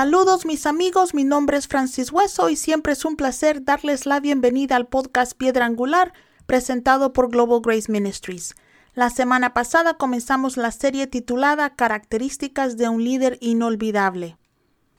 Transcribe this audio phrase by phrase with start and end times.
[0.00, 4.20] Saludos mis amigos, mi nombre es Francis Hueso y siempre es un placer darles la
[4.20, 6.14] bienvenida al podcast Piedra Angular
[6.46, 8.54] presentado por Global Grace Ministries.
[9.00, 14.36] La semana pasada comenzamos la serie titulada Características de un líder inolvidable.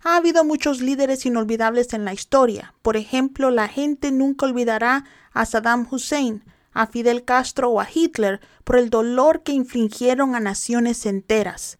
[0.03, 2.73] Ha habido muchos líderes inolvidables en la historia.
[2.81, 8.41] Por ejemplo, la gente nunca olvidará a Saddam Hussein, a Fidel Castro o a Hitler
[8.63, 11.77] por el dolor que infligieron a naciones enteras.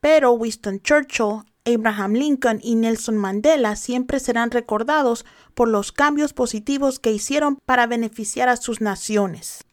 [0.00, 6.98] Pero Winston Churchill, Abraham Lincoln y Nelson Mandela siempre serán recordados por los cambios positivos
[6.98, 9.66] que hicieron para beneficiar a sus naciones.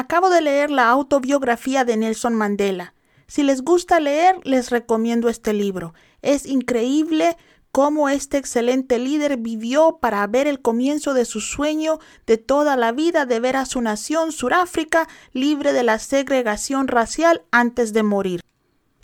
[0.00, 2.94] Acabo de leer la autobiografía de Nelson Mandela.
[3.26, 5.92] Si les gusta leer, les recomiendo este libro.
[6.22, 7.36] Es increíble
[7.72, 12.92] cómo este excelente líder vivió para ver el comienzo de su sueño de toda la
[12.92, 18.40] vida de ver a su nación, Suráfrica, libre de la segregación racial antes de morir.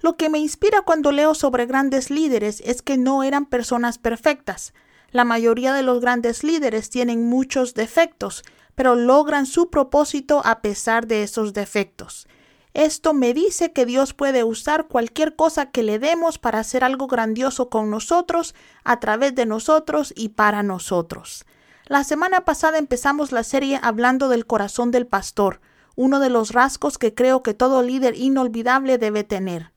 [0.00, 4.72] Lo que me inspira cuando leo sobre grandes líderes es que no eran personas perfectas.
[5.10, 11.06] La mayoría de los grandes líderes tienen muchos defectos, pero logran su propósito a pesar
[11.06, 12.26] de esos defectos.
[12.74, 17.06] Esto me dice que Dios puede usar cualquier cosa que le demos para hacer algo
[17.06, 21.44] grandioso con nosotros, a través de nosotros y para nosotros.
[21.86, 25.60] La semana pasada empezamos la serie hablando del corazón del pastor,
[25.94, 29.72] uno de los rasgos que creo que todo líder inolvidable debe tener.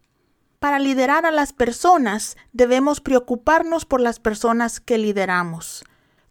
[0.58, 5.84] Para liderar a las personas debemos preocuparnos por las personas que lideramos.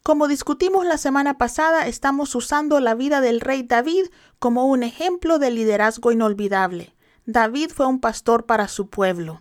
[0.07, 4.05] Como discutimos la semana pasada, estamos usando la vida del rey David
[4.39, 6.95] como un ejemplo de liderazgo inolvidable.
[7.25, 9.41] David fue un pastor para su pueblo.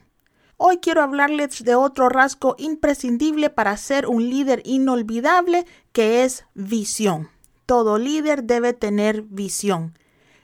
[0.57, 7.29] Hoy quiero hablarles de otro rasgo imprescindible para ser un líder inolvidable que es visión.
[7.67, 9.95] Todo líder debe tener visión.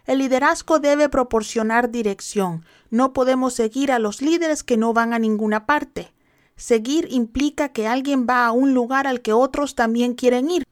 [0.06, 2.64] El liderazgo debe proporcionar dirección.
[2.92, 6.14] No podemos seguir a los líderes que no van a ninguna parte.
[6.62, 10.64] Seguir implica que alguien va a un lugar al que otros también quieren ir.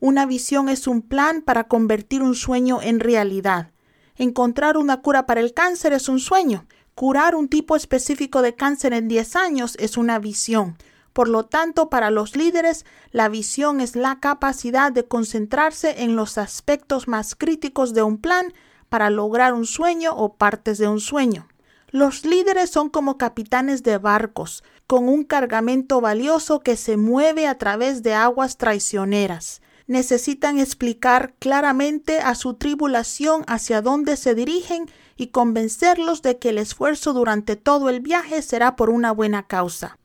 [0.00, 3.70] Una visión es un plan para convertir un sueño en realidad.
[4.16, 6.66] Encontrar una cura para el cáncer es un sueño.
[6.96, 10.76] Curar un tipo específico de cáncer en 10 años es una visión.
[11.12, 16.36] Por lo tanto, para los líderes, la visión es la capacidad de concentrarse en los
[16.36, 18.52] aspectos más críticos de un plan
[18.88, 21.46] para lograr un sueño o partes de un sueño.
[21.90, 27.58] Los líderes son como capitanes de barcos, con un cargamento valioso que se mueve a
[27.58, 29.60] través de aguas traicioneras.
[29.86, 36.58] Necesitan explicar claramente a su tribulación hacia dónde se dirigen y convencerlos de que el
[36.58, 39.98] esfuerzo durante todo el viaje será por una buena causa.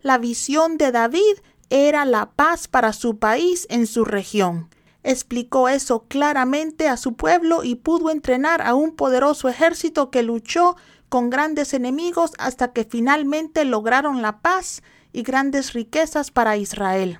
[0.00, 1.36] La visión de David
[1.68, 4.70] era la paz para su país en su región
[5.04, 10.76] explicó eso claramente a su pueblo y pudo entrenar a un poderoso ejército que luchó
[11.12, 17.18] con grandes enemigos hasta que finalmente lograron la paz y grandes riquezas para Israel.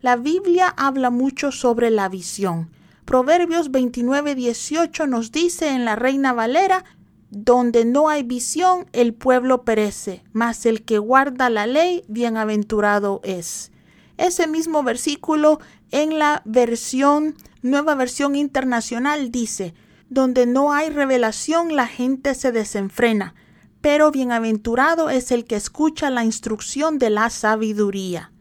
[0.00, 2.72] La Biblia habla mucho sobre la visión.
[3.04, 6.84] Proverbios 29:18 nos dice en la Reina Valera,
[7.30, 13.70] donde no hay visión, el pueblo perece, mas el que guarda la ley, bienaventurado es.
[14.16, 15.60] Ese mismo versículo
[15.92, 19.72] en la versión, nueva versión internacional dice,
[20.10, 23.34] donde no hay revelación la gente se desenfrena,
[23.80, 28.32] pero bienaventurado es el que escucha la instrucción de la sabiduría.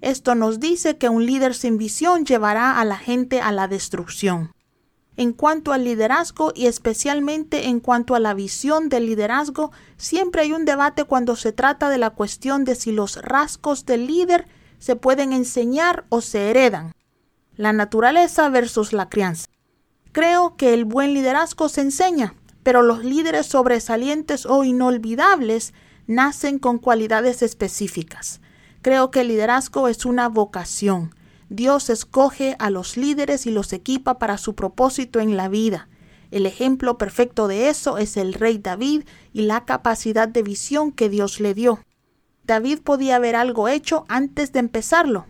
[0.00, 4.52] Esto nos dice que un líder sin visión llevará a la gente a la destrucción.
[5.16, 10.52] En cuanto al liderazgo y especialmente en cuanto a la visión del liderazgo, siempre hay
[10.52, 14.46] un debate cuando se trata de la cuestión de si los rasgos del líder
[14.78, 16.92] se pueden enseñar o se heredan.
[17.56, 19.47] La naturaleza versus la crianza.
[20.12, 25.74] Creo que el buen liderazgo se enseña, pero los líderes sobresalientes o inolvidables
[26.06, 28.40] nacen con cualidades específicas.
[28.82, 31.14] Creo que el liderazgo es una vocación.
[31.50, 35.88] Dios escoge a los líderes y los equipa para su propósito en la vida.
[36.30, 41.08] El ejemplo perfecto de eso es el rey David y la capacidad de visión que
[41.08, 41.80] Dios le dio.
[42.44, 45.26] David podía ver algo hecho antes de empezarlo.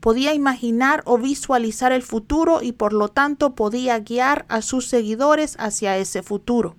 [0.00, 5.56] Podía imaginar o visualizar el futuro y por lo tanto podía guiar a sus seguidores
[5.58, 6.76] hacia ese futuro.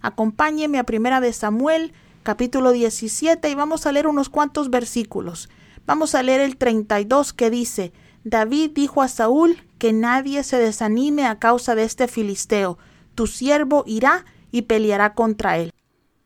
[0.00, 5.48] Acompáñeme a Primera de Samuel, capítulo 17 y vamos a leer unos cuantos versículos.
[5.84, 11.26] Vamos a leer el 32 que dice, David dijo a Saúl que nadie se desanime
[11.26, 12.78] a causa de este filisteo,
[13.16, 15.72] tu siervo irá y peleará contra él.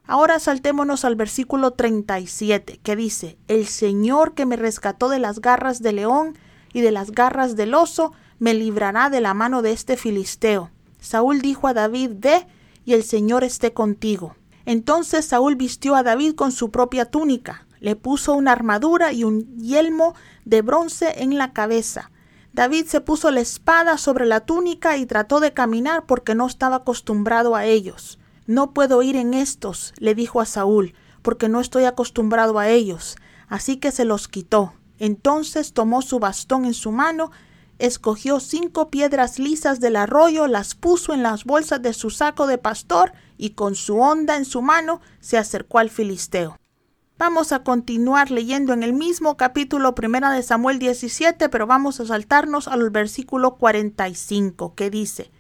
[0.07, 5.81] Ahora saltémonos al versículo 37, que dice, El Señor que me rescató de las garras
[5.81, 6.37] del león
[6.75, 10.71] y de las garras del oso, me librará de la mano de este filisteo.
[11.01, 12.47] Saúl dijo a David, Ve,
[12.85, 14.37] y el Señor esté contigo.
[14.67, 19.57] Entonces Saúl vistió a David con su propia túnica, le puso una armadura y un
[19.57, 20.15] yelmo
[20.45, 22.11] de bronce en la cabeza.
[22.53, 26.77] David se puso la espada sobre la túnica y trató de caminar porque no estaba
[26.77, 28.19] acostumbrado a ellos.
[28.47, 33.17] No puedo ir en estos, le dijo a Saúl, porque no estoy acostumbrado a ellos.
[33.49, 34.75] Así que se los quitó.
[34.99, 37.31] Entonces tomó su bastón en su mano,
[37.79, 42.59] escogió cinco piedras lisas del arroyo, las puso en las bolsas de su saco de
[42.59, 46.59] pastor y con su honda en su mano se acercó al filisteo.
[47.17, 52.07] Vamos a continuar leyendo en el mismo capítulo primera de Samuel 17, pero vamos a
[52.07, 55.31] saltarnos al versículo 45, que dice: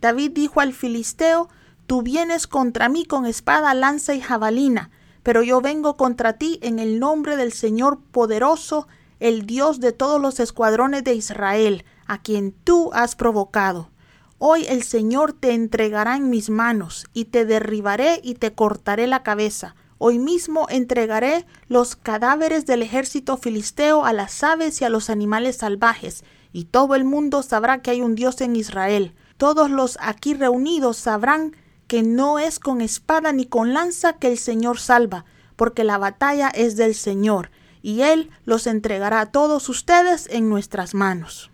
[0.00, 1.48] David dijo al filisteo:
[1.92, 4.90] Tú vienes contra mí con espada, lanza y jabalina,
[5.22, 8.88] pero yo vengo contra ti en el nombre del Señor poderoso,
[9.20, 13.90] el Dios de todos los escuadrones de Israel, a quien tú has provocado.
[14.38, 19.22] Hoy el Señor te entregará en mis manos, y te derribaré y te cortaré la
[19.22, 19.76] cabeza.
[19.98, 25.58] Hoy mismo entregaré los cadáveres del ejército filisteo a las aves y a los animales
[25.58, 26.24] salvajes,
[26.54, 29.14] y todo el mundo sabrá que hay un Dios en Israel.
[29.36, 31.52] Todos los aquí reunidos sabrán
[31.92, 36.48] que no es con espada ni con lanza que el Señor salva, porque la batalla
[36.48, 37.50] es del Señor,
[37.82, 41.50] y Él los entregará a todos ustedes en nuestras manos.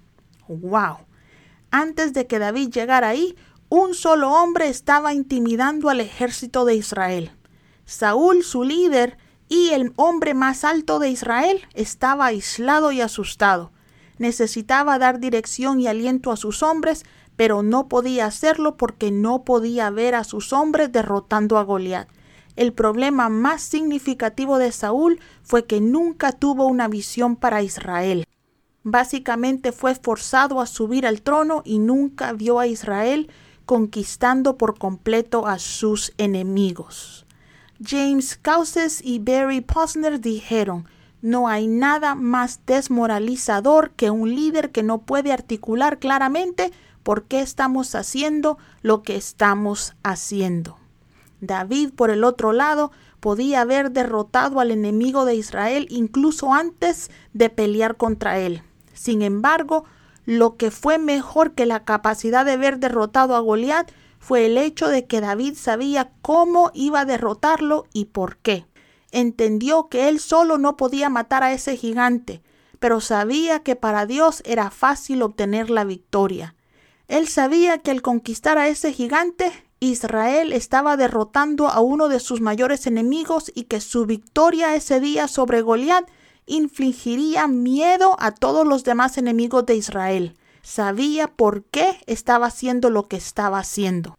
[0.47, 0.99] ¡Wow!
[1.73, 3.35] Antes de que David llegara ahí,
[3.69, 7.33] un solo hombre estaba intimidando al ejército de Israel.
[7.85, 9.19] Saúl, su líder,
[9.49, 13.73] y el hombre más alto de Israel, estaba aislado y asustado.
[14.19, 17.05] Necesitaba dar dirección y aliento a sus hombres,
[17.37, 22.09] pero no podía hacerlo porque no podía ver a sus hombres derrotando a Goliat.
[22.57, 28.25] El problema más significativo de Saúl fue que nunca tuvo una visión para Israel.
[28.83, 33.31] Básicamente fue forzado a subir al trono y nunca vio a Israel
[33.65, 37.27] conquistando por completo a sus enemigos.
[37.81, 40.89] James Causes y Barry Posner dijeron,
[41.21, 46.73] no hay nada más desmoralizador que un líder que no puede articular claramente
[47.03, 50.77] por qué estamos haciendo lo que estamos haciendo.
[51.41, 57.51] David, por el otro lado, podía haber derrotado al enemigo de Israel incluso antes de
[57.51, 58.63] pelear contra él.
[58.93, 59.85] Sin embargo,
[60.25, 64.89] lo que fue mejor que la capacidad de haber derrotado a Goliat fue el hecho
[64.89, 68.67] de que David sabía cómo iba a derrotarlo y por qué.
[69.11, 72.43] Entendió que él solo no podía matar a ese gigante,
[72.79, 76.55] pero sabía que para Dios era fácil obtener la victoria.
[77.09, 79.51] Él sabía que al conquistar a ese gigante,
[79.81, 85.29] Israel estaba derrotando a uno de sus mayores enemigos y que su victoria ese día
[85.29, 86.09] sobre Goliat
[86.47, 90.37] infligiría miedo a todos los demás enemigos de Israel.
[90.63, 94.18] Sabía por qué estaba haciendo lo que estaba haciendo.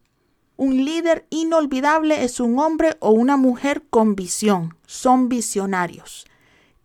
[0.60, 4.76] Un líder inolvidable es un hombre o una mujer con visión.
[4.84, 6.26] Son visionarios.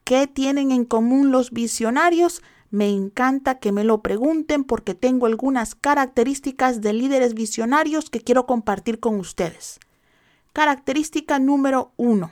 [0.05, 2.41] ¿Qué tienen en común los visionarios?
[2.69, 8.45] Me encanta que me lo pregunten porque tengo algunas características de líderes visionarios que quiero
[8.45, 9.81] compartir con ustedes.
[10.53, 12.31] Característica número uno.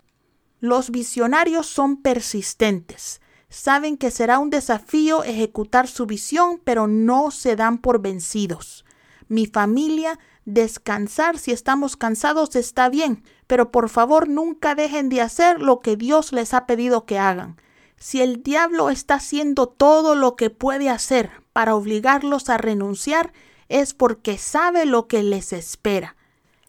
[0.62, 3.20] Los visionarios son persistentes.
[3.50, 8.86] Saben que será un desafío ejecutar su visión, pero no se dan por vencidos.
[9.34, 15.60] Mi familia, descansar si estamos cansados está bien, pero por favor nunca dejen de hacer
[15.60, 17.60] lo que Dios les ha pedido que hagan.
[17.98, 23.34] Si el diablo está haciendo todo lo que puede hacer para obligarlos a renunciar,
[23.70, 26.16] es porque sabe lo que les espera.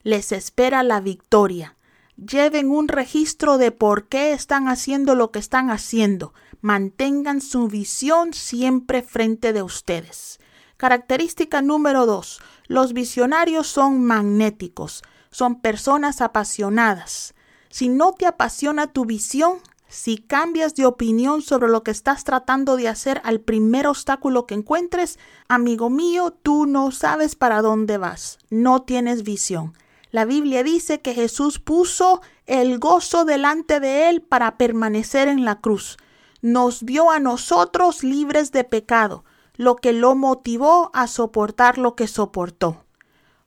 [0.03, 1.77] Les espera la victoria.
[2.17, 6.33] Lleven un registro de por qué están haciendo lo que están haciendo.
[6.63, 10.39] Mantengan su visión siempre frente de ustedes.
[10.85, 12.43] Característica número dos.
[12.67, 15.03] Los visionarios son magnéticos.
[15.31, 17.35] Son personas apasionadas.
[17.71, 22.77] Si no te apasiona tu visión, si cambias de opinión sobre lo que estás tratando
[22.77, 28.37] de hacer al primer obstáculo que encuentres, amigo mío, tú no sabes para dónde vas,
[28.51, 29.73] no tienes visión.
[30.11, 35.63] La Biblia dice que Jesús puso el gozo delante de él para permanecer en la
[35.63, 35.97] cruz.
[36.43, 39.25] Nos vio a nosotros libres de pecado,
[39.57, 42.85] lo que lo motivó a soportar lo que soportó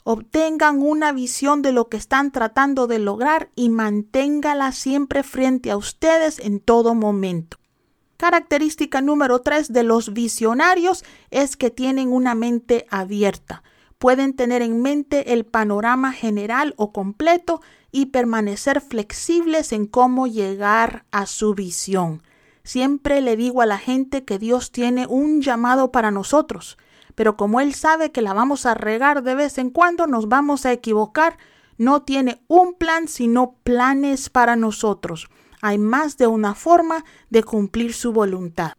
[0.10, 5.76] obtengan una visión de lo que están tratando de lograr y manténgala siempre frente a
[5.76, 7.58] ustedes en todo momento.
[8.16, 13.64] Característica número tres de los visionarios es que tienen una mente abierta.
[13.98, 17.62] Pueden tener en mente el panorama general o completo
[17.92, 22.24] y permanecer flexibles en cómo llegar a su visión.
[22.68, 26.78] Siempre le digo a la gente que Dios tiene un llamado para nosotros,
[27.16, 30.66] pero como Él sabe que la vamos a regar de vez en cuando, nos vamos
[30.66, 31.38] a equivocar,
[31.78, 35.30] no tiene un plan, sino planes para nosotros.
[35.62, 38.74] Hay más de una forma de cumplir su voluntad.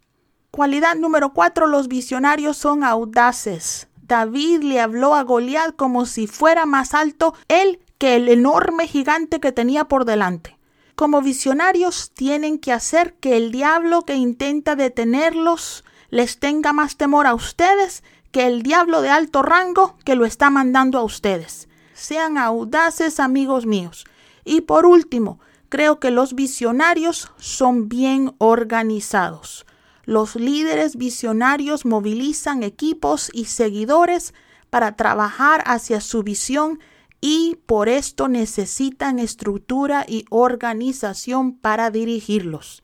[0.50, 3.88] Cualidad número cuatro, los visionarios son audaces.
[4.02, 9.40] David le habló a Goliat como si fuera más alto él que el enorme gigante
[9.40, 10.57] que tenía por delante
[10.98, 17.28] como visionarios tienen que hacer que el diablo que intenta detenerlos les tenga más temor
[17.28, 18.02] a ustedes
[18.32, 21.68] que el diablo de alto rango que lo está mandando a ustedes.
[21.94, 24.06] Sean audaces, amigos míos.
[24.44, 25.38] Y por último,
[25.68, 29.66] creo que los visionarios son bien organizados.
[30.04, 34.34] Los líderes visionarios movilizan equipos y seguidores
[34.68, 36.80] para trabajar hacia su visión
[37.20, 42.82] y por esto necesitan estructura y organización para dirigirlos.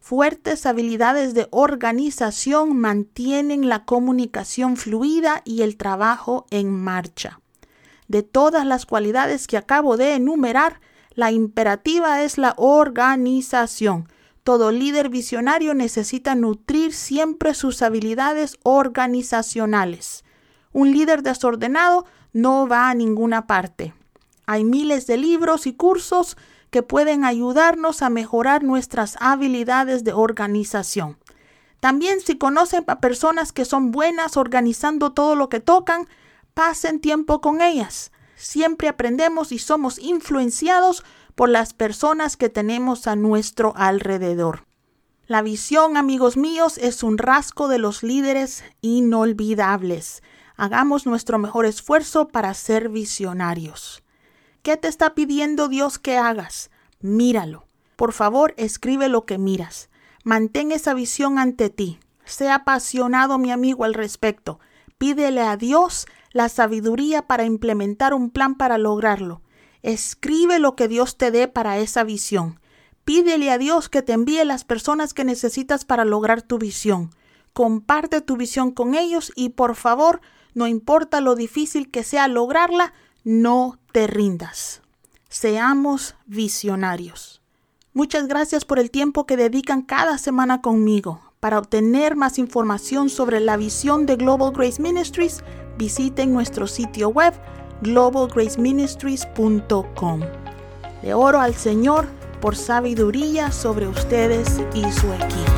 [0.00, 7.40] Fuertes habilidades de organización mantienen la comunicación fluida y el trabajo en marcha.
[8.08, 10.80] De todas las cualidades que acabo de enumerar,
[11.14, 14.08] la imperativa es la organización.
[14.42, 20.24] Todo líder visionario necesita nutrir siempre sus habilidades organizacionales.
[20.72, 23.94] Un líder desordenado no va a ninguna parte.
[24.46, 26.36] Hay miles de libros y cursos
[26.70, 31.18] que pueden ayudarnos a mejorar nuestras habilidades de organización.
[31.80, 36.06] También si conocen a personas que son buenas organizando todo lo que tocan,
[36.54, 38.12] pasen tiempo con ellas.
[38.36, 44.66] Siempre aprendemos y somos influenciados por las personas que tenemos a nuestro alrededor.
[45.26, 50.22] La visión, amigos míos, es un rasgo de los líderes inolvidables.
[50.62, 54.04] Hagamos nuestro mejor esfuerzo para ser visionarios.
[54.62, 56.70] ¿Qué te está pidiendo Dios que hagas?
[57.00, 57.66] Míralo.
[57.96, 59.90] Por favor, escribe lo que miras.
[60.22, 61.98] Mantén esa visión ante ti.
[62.24, 64.60] Sea apasionado, mi amigo, al respecto.
[64.98, 69.42] Pídele a Dios la sabiduría para implementar un plan para lograrlo.
[69.82, 72.60] Escribe lo que Dios te dé para esa visión.
[73.04, 77.10] Pídele a Dios que te envíe las personas que necesitas para lograr tu visión.
[77.52, 80.20] Comparte tu visión con ellos y por favor
[80.54, 82.92] no importa lo difícil que sea lograrla,
[83.24, 84.82] no te rindas.
[85.28, 87.40] Seamos visionarios.
[87.94, 91.20] Muchas gracias por el tiempo que dedican cada semana conmigo.
[91.40, 95.42] Para obtener más información sobre la visión de Global Grace Ministries,
[95.76, 97.34] visiten nuestro sitio web
[97.82, 100.20] globalgraceministries.com.
[101.02, 102.06] Le oro al Señor
[102.40, 105.51] por sabiduría sobre ustedes y su equipo.